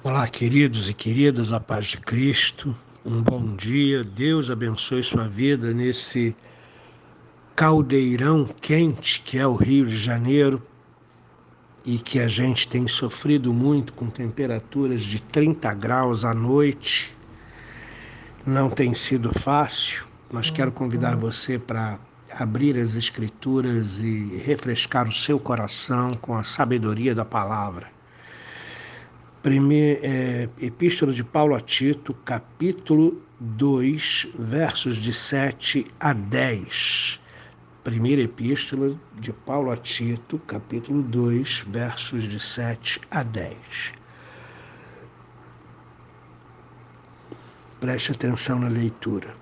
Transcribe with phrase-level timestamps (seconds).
[0.00, 2.72] Olá, queridos e queridas, a paz de Cristo.
[3.04, 4.04] Um bom dia.
[4.04, 6.36] Deus abençoe sua vida nesse
[7.56, 10.62] caldeirão quente que é o Rio de Janeiro
[11.84, 17.12] e que a gente tem sofrido muito com temperaturas de 30 graus à noite.
[18.46, 21.98] Não tem sido fácil, mas quero convidar você para
[22.30, 27.97] abrir as Escrituras e refrescar o seu coração com a sabedoria da palavra.
[29.48, 37.18] Primeira, é, Epístola de Paulo a Tito, capítulo 2, versos de 7 a 10.
[37.82, 43.56] Primeira Epístola de Paulo a Tito, capítulo 2, versos de 7 a 10.
[47.80, 49.34] Preste atenção na leitura.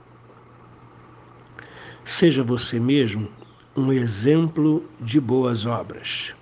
[2.04, 3.28] Seja você mesmo
[3.76, 6.32] um exemplo de boas obras.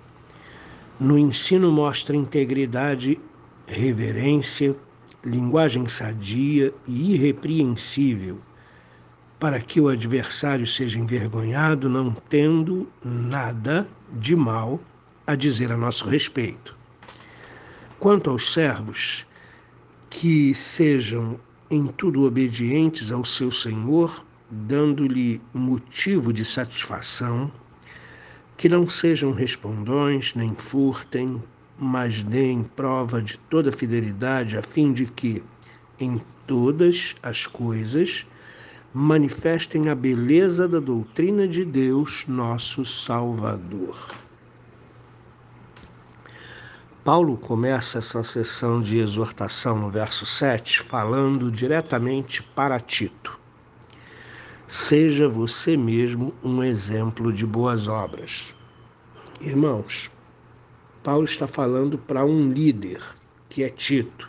[0.99, 3.19] No ensino, mostra integridade
[3.67, 4.75] reverência,
[5.23, 8.39] linguagem sadia e irrepreensível,
[9.39, 14.79] para que o adversário seja envergonhado, não tendo nada de mal
[15.27, 16.75] a dizer a nosso respeito.
[17.99, 19.25] Quanto aos servos,
[20.09, 27.51] que sejam em tudo obedientes ao seu Senhor, dando-lhe motivo de satisfação,
[28.55, 31.41] que não sejam respondões, nem furtem,
[31.77, 35.43] mas deem prova de toda fidelidade, a fim de que,
[35.99, 38.25] em todas as coisas,
[38.93, 43.97] manifestem a beleza da doutrina de Deus, nosso Salvador.
[47.03, 53.37] Paulo começa essa sessão de exortação no verso 7, falando diretamente para Tito.
[54.67, 58.55] Seja você mesmo um exemplo de boas obras.
[59.39, 60.09] Irmãos,
[61.05, 62.99] Paulo está falando para um líder,
[63.47, 64.27] que é Tito.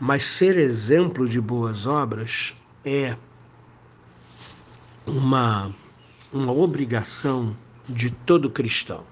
[0.00, 2.52] Mas ser exemplo de boas obras
[2.84, 3.16] é
[5.06, 5.70] uma,
[6.32, 7.56] uma obrigação
[7.88, 9.04] de todo cristão.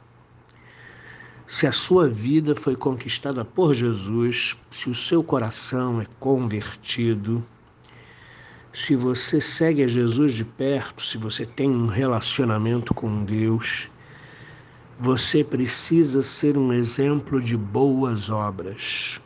[1.46, 7.46] Se a sua vida foi conquistada por Jesus, se o seu coração é convertido,
[8.72, 13.88] se você segue a Jesus de perto, se você tem um relacionamento com Deus,
[15.00, 19.20] você precisa ser um exemplo de boas obras.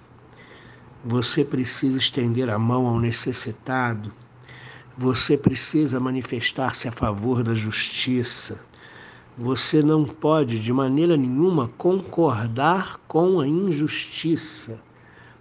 [1.02, 4.12] Você precisa estender a mão ao necessitado.
[4.98, 8.60] Você precisa manifestar-se a favor da justiça.
[9.38, 14.78] Você não pode, de maneira nenhuma, concordar com a injustiça,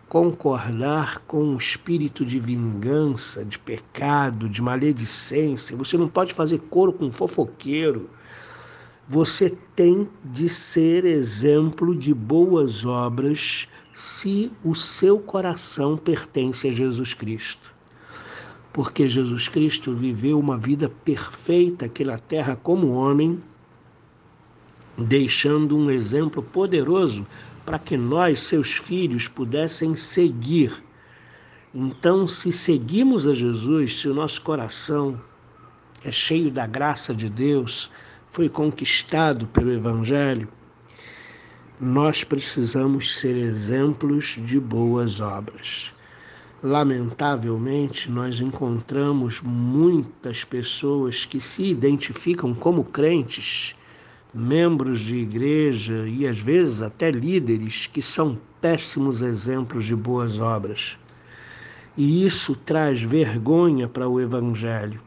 [0.08, 5.76] concordar com o espírito de vingança, de pecado, de maledicência.
[5.76, 8.10] Você não pode fazer coro com fofoqueiro.
[9.12, 17.14] Você tem de ser exemplo de boas obras se o seu coração pertence a Jesus
[17.14, 17.76] Cristo.
[18.72, 23.44] Porque Jesus Cristo viveu uma vida perfeita aqui na terra como homem,
[24.98, 27.28] deixando um exemplo poderoso
[27.66, 30.82] para que nós, seus filhos, pudessem seguir.
[31.76, 35.20] Então, se seguimos a Jesus, se o nosso coração
[36.02, 37.92] é cheio da graça de Deus,
[38.32, 40.48] foi conquistado pelo Evangelho,
[41.80, 45.92] nós precisamos ser exemplos de boas obras.
[46.64, 53.76] Lamentavelmente, nós encontramos muitas pessoas que se identificam como crentes,
[54.34, 60.98] membros de igreja e às vezes até líderes que são péssimos exemplos de boas obras.
[61.98, 65.02] E isso traz vergonha para o Evangelho.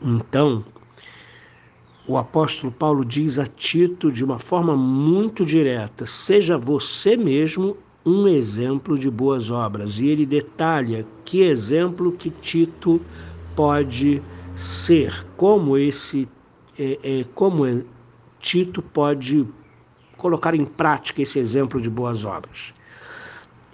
[0.00, 0.62] Então,
[2.06, 8.28] o apóstolo Paulo diz a Tito de uma forma muito direta: seja você mesmo um
[8.28, 9.98] exemplo de boas obras.
[9.98, 13.00] E ele detalha que exemplo que Tito
[13.56, 14.22] pode
[14.54, 16.28] ser, como esse,
[16.78, 17.82] é, é, como é,
[18.38, 19.46] Tito pode
[20.18, 22.73] colocar em prática esse exemplo de boas obras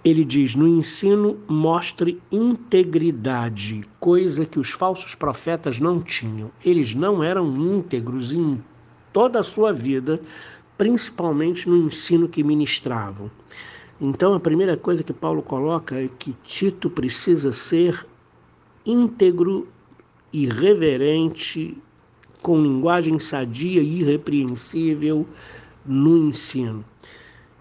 [0.05, 6.51] ele diz: no ensino, mostre integridade, coisa que os falsos profetas não tinham.
[6.65, 8.63] Eles não eram íntegros em
[9.13, 10.21] toda a sua vida,
[10.79, 13.31] principalmente no ensino que ministravam.
[14.01, 18.07] Então, a primeira coisa que Paulo coloca é que Tito precisa ser
[18.87, 19.69] íntegro,
[20.33, 21.77] irreverente,
[22.41, 25.27] com linguagem sadia e irrepreensível
[25.85, 26.83] no ensino.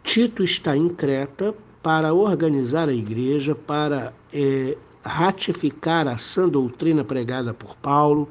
[0.01, 7.53] Tito está em Creta para organizar a igreja, para é, ratificar a sã doutrina pregada
[7.53, 8.29] por Paulo,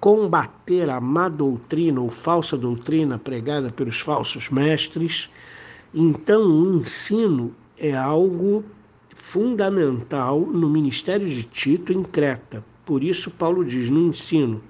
[0.00, 5.30] combater a má doutrina ou falsa doutrina pregada pelos falsos mestres
[5.92, 8.64] Então, o ensino é algo
[9.14, 12.64] fundamental no ministério de Tito em Creta.
[12.86, 14.62] Por isso, Paulo diz: no ensino,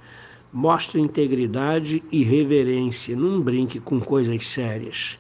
[0.53, 5.19] mostre integridade e reverência, não brinque com coisas sérias.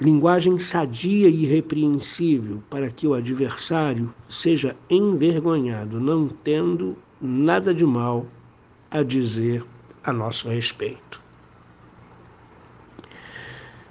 [0.00, 8.24] Linguagem sadia e irrepreensível, para que o adversário seja envergonhado, não tendo nada de mal
[8.92, 9.64] a dizer
[10.04, 11.20] a nosso respeito.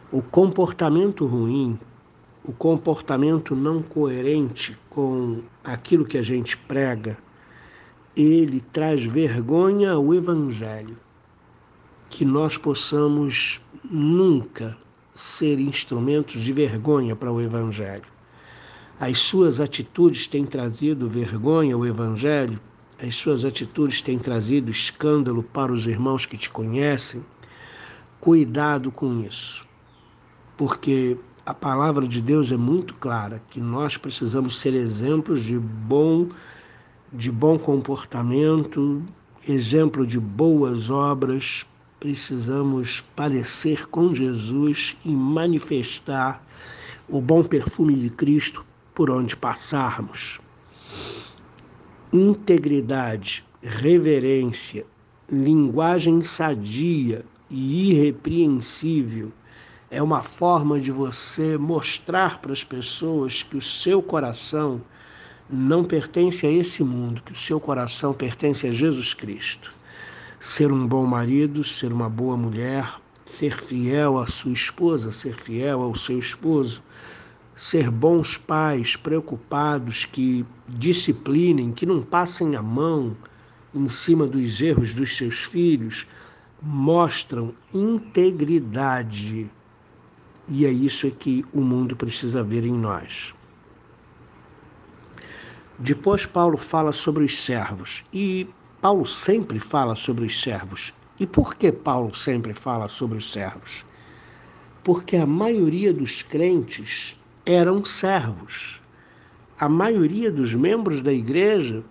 [0.09, 1.77] O comportamento ruim,
[2.41, 7.17] o comportamento não coerente com aquilo que a gente prega,
[8.15, 10.97] ele traz vergonha ao Evangelho.
[12.09, 14.77] Que nós possamos nunca
[15.19, 18.05] ser instrumentos de vergonha para o Evangelho.
[18.99, 22.59] As suas atitudes têm trazido vergonha ao Evangelho,
[23.01, 27.23] as suas atitudes têm trazido escândalo para os irmãos que te conhecem.
[28.19, 29.65] Cuidado com isso,
[30.55, 36.27] porque a palavra de Deus é muito clara que nós precisamos ser exemplos de bom
[37.11, 39.01] de bom comportamento,
[39.47, 41.65] exemplo de boas obras,
[41.99, 46.43] precisamos parecer com Jesus e manifestar
[47.09, 50.39] o bom perfume de Cristo por onde passarmos.
[52.13, 54.85] Integridade, reverência,
[55.29, 59.31] linguagem sadia e irrepreensível
[59.89, 64.81] é uma forma de você mostrar para as pessoas que o seu coração
[65.49, 69.73] não pertence a esse mundo, que o seu coração pertence a Jesus Cristo.
[70.39, 75.81] Ser um bom marido, ser uma boa mulher, ser fiel à sua esposa, ser fiel
[75.81, 76.81] ao seu esposo,
[77.55, 83.17] ser bons pais, preocupados, que disciplinem, que não passem a mão
[83.73, 86.05] em cima dos erros dos seus filhos,
[86.61, 89.49] mostram integridade.
[90.47, 93.33] E é isso que o mundo precisa ver em nós.
[95.79, 98.47] Depois Paulo fala sobre os servos e
[98.87, 100.93] Paulo sempre fala sobre os servos.
[101.19, 103.83] E por que Paulo sempre fala sobre os servos?
[104.81, 108.79] Porque a maioria dos crentes eram servos.
[109.59, 111.83] A maioria dos membros da igreja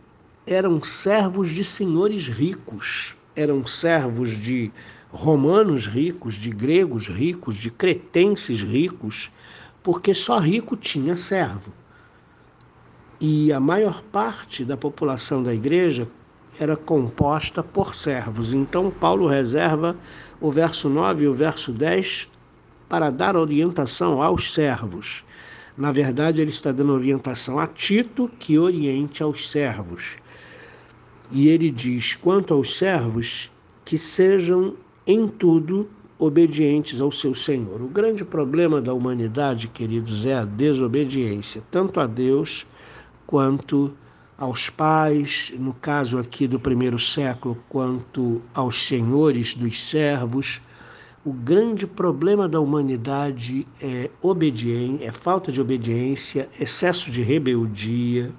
[0.46, 4.72] eram servos de senhores ricos, eram servos de
[5.10, 9.30] romanos ricos, de gregos ricos, de cretenses ricos,
[9.82, 11.70] porque só rico tinha servo
[13.20, 16.08] e a maior parte da população da igreja
[16.58, 18.52] era composta por servos.
[18.52, 19.96] Então, Paulo reserva
[20.40, 22.28] o verso 9 e o verso 10
[22.88, 25.24] para dar orientação aos servos.
[25.76, 30.16] Na verdade, ele está dando orientação a Tito, que oriente aos servos.
[31.30, 33.50] E ele diz: quanto aos servos,
[33.84, 34.74] que sejam
[35.06, 35.88] em tudo
[36.18, 37.82] obedientes ao seu Senhor.
[37.82, 42.66] O grande problema da humanidade, queridos, é a desobediência, tanto a Deus
[43.26, 43.92] quanto
[44.38, 50.60] aos pais, no caso aqui do primeiro século, quanto aos senhores dos servos.
[51.24, 58.32] O grande problema da humanidade é obediência, é falta de obediência, excesso de rebeldia,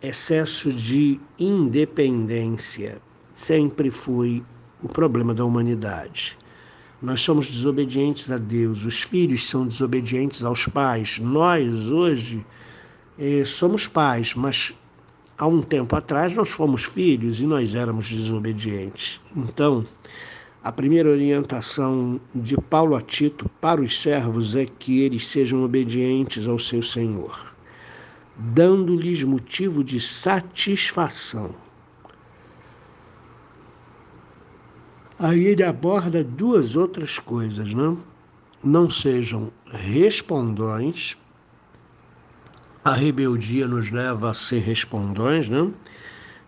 [0.00, 2.98] excesso de independência.
[3.32, 4.44] Sempre foi
[4.82, 6.38] o problema da humanidade.
[7.02, 11.18] Nós somos desobedientes a Deus, os filhos são desobedientes aos pais.
[11.18, 12.46] Nós, hoje,
[13.18, 14.74] eh, somos pais, mas
[15.36, 19.20] há um tempo atrás nós fomos filhos e nós éramos desobedientes.
[19.36, 19.86] Então,
[20.62, 26.48] a primeira orientação de Paulo a Tito para os servos é que eles sejam obedientes
[26.48, 27.54] ao seu Senhor,
[28.36, 31.54] dando-lhes motivo de satisfação.
[35.18, 37.98] Aí ele aborda duas outras coisas, não?
[38.62, 41.16] Não sejam respondões
[42.84, 45.72] a rebeldia nos leva a ser respondões, não?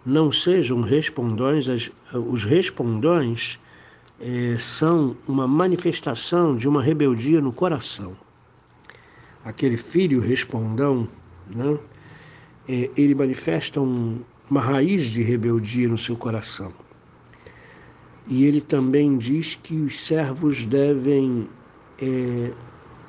[0.04, 3.58] Não sejam respondões, as, os respondões
[4.20, 8.14] é, são uma manifestação de uma rebeldia no coração.
[9.44, 11.08] Aquele filho respondão,
[11.48, 11.80] não?
[12.68, 16.72] É, ele manifesta um, uma raiz de rebeldia no seu coração.
[18.28, 21.48] E ele também diz que os servos devem
[21.98, 22.52] é,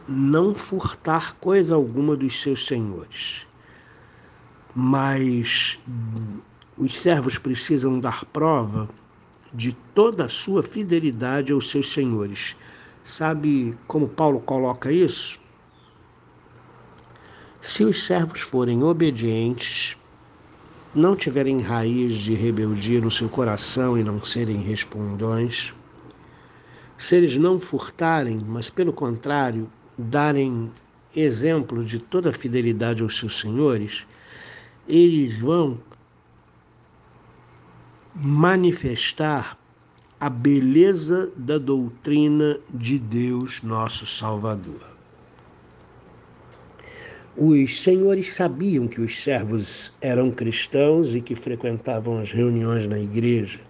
[0.07, 3.45] não furtar coisa alguma dos seus senhores.
[4.73, 5.79] Mas
[6.77, 8.89] os servos precisam dar prova
[9.53, 12.55] de toda a sua fidelidade aos seus senhores.
[13.03, 15.39] Sabe como Paulo coloca isso?
[17.61, 19.97] Se os servos forem obedientes,
[20.93, 25.73] não tiverem raiz de rebeldia no seu coração e não serem respondões,
[26.97, 30.69] se eles não furtarem, mas pelo contrário, darem
[31.15, 34.05] exemplo de toda fidelidade aos seus senhores,
[34.87, 35.79] eles vão
[38.13, 39.57] manifestar
[40.19, 44.81] a beleza da doutrina de Deus, nosso Salvador.
[47.35, 53.66] Os senhores sabiam que os servos eram cristãos e que frequentavam as reuniões na igreja.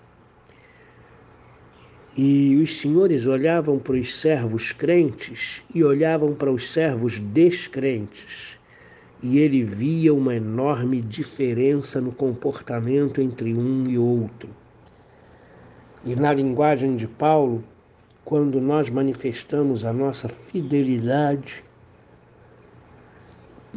[2.17, 8.57] E os senhores olhavam para os servos crentes e olhavam para os servos descrentes.
[9.21, 14.49] E ele via uma enorme diferença no comportamento entre um e outro.
[16.03, 17.63] E na linguagem de Paulo,
[18.25, 21.63] quando nós manifestamos a nossa fidelidade,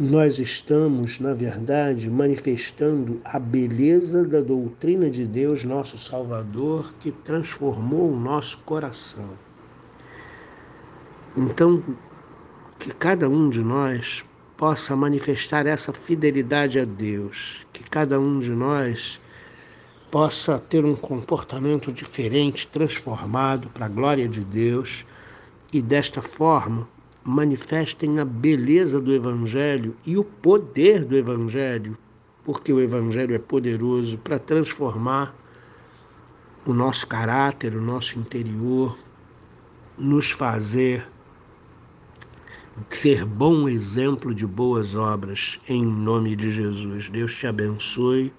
[0.00, 8.11] nós estamos, na verdade, manifestando a beleza da doutrina de Deus, nosso Salvador, que transformou
[8.11, 9.28] o nosso coração.
[11.37, 11.85] Então,
[12.78, 14.25] que cada um de nós
[14.57, 19.21] possa manifestar essa fidelidade a Deus, que cada um de nós
[20.11, 25.04] possa ter um comportamento diferente, transformado para a glória de Deus
[25.71, 26.88] e desta forma
[27.25, 31.97] manifestem a beleza do Evangelho e o poder do Evangelho,
[32.45, 35.35] porque o Evangelho é poderoso para transformar
[36.67, 38.97] o nosso caráter, o nosso interior,
[39.99, 41.07] nos fazer
[42.91, 47.09] ser bom exemplo de boas obras, em nome de Jesus.
[47.11, 48.33] Deus te abençoe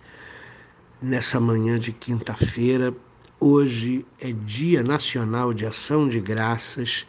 [1.01, 2.93] nessa manhã de quinta-feira.
[3.39, 7.05] Hoje é Dia Nacional de Ação de Graças.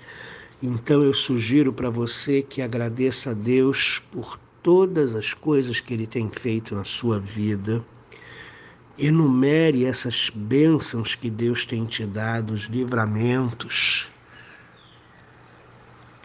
[0.63, 6.07] Então eu sugiro para você que agradeça a Deus por todas as coisas que Ele
[6.07, 7.85] tem feito na sua vida.
[8.97, 14.09] Enumere essas bênçãos que Deus tem te dado, os livramentos,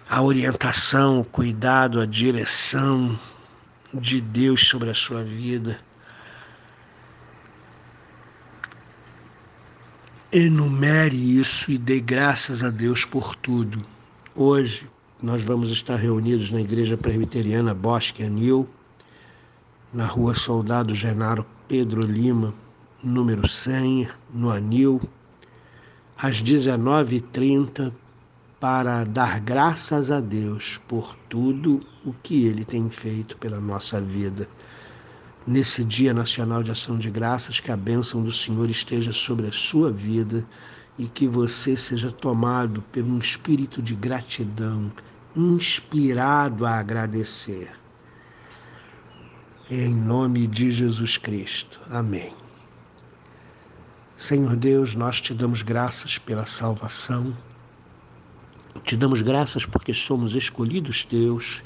[0.07, 3.19] a orientação, o cuidado, a direção
[3.91, 5.79] de Deus sobre a sua vida.
[10.31, 13.96] Enumere isso e dê graças a Deus por tudo.
[14.39, 14.87] Hoje
[15.19, 18.69] nós vamos estar reunidos na Igreja Presbiteriana Bosque Anil,
[19.91, 22.53] na rua Soldado Genaro Pedro Lima,
[23.03, 25.01] número 100, no Anil,
[26.15, 27.91] às 19h30,
[28.59, 34.47] para dar graças a Deus por tudo o que Ele tem feito pela nossa vida.
[35.47, 39.51] Nesse Dia Nacional de Ação de Graças, que a bênção do Senhor esteja sobre a
[39.51, 40.45] sua vida
[40.97, 44.91] e que você seja tomado por um espírito de gratidão,
[45.35, 47.71] inspirado a agradecer.
[49.69, 51.79] Em nome de Jesus Cristo.
[51.89, 52.33] Amém.
[54.17, 57.35] Senhor Deus, nós te damos graças pela salvação.
[58.83, 61.61] Te damos graças porque somos escolhidos teus.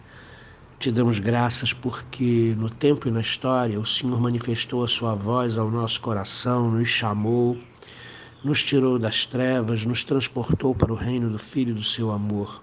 [0.78, 5.58] Te damos graças porque no tempo e na história o Senhor manifestou a sua voz
[5.58, 7.58] ao nosso coração, nos chamou
[8.44, 12.60] nos tirou das trevas, nos transportou para o reino do Filho do seu amor.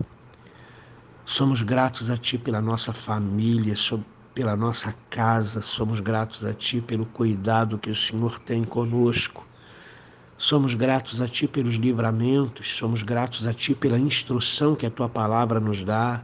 [1.25, 3.75] Somos gratos a Ti pela nossa família,
[4.35, 9.47] pela nossa casa, somos gratos a Ti pelo cuidado que o Senhor tem conosco.
[10.37, 15.09] Somos gratos a Ti pelos livramentos, somos gratos a Ti pela instrução que a Tua
[15.09, 16.23] palavra nos dá.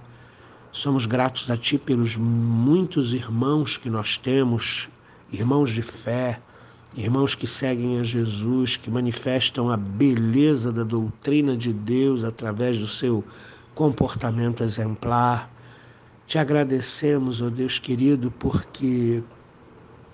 [0.73, 4.89] Somos gratos a Ti pelos muitos irmãos que nós temos,
[5.31, 6.41] irmãos de fé,
[6.97, 12.87] Irmãos que seguem a Jesus, que manifestam a beleza da doutrina de Deus através do
[12.87, 13.25] seu
[13.75, 15.51] comportamento exemplar.
[16.27, 19.23] Te agradecemos, ó oh Deus querido, porque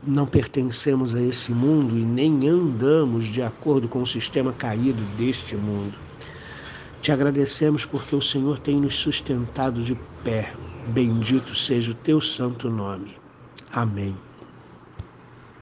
[0.03, 5.55] não pertencemos a esse mundo e nem andamos de acordo com o sistema caído deste
[5.57, 5.95] mundo.
[7.03, 10.55] Te agradecemos porque o Senhor tem nos sustentado de pé.
[10.89, 13.17] Bendito seja o teu santo nome.
[13.71, 14.17] Amém.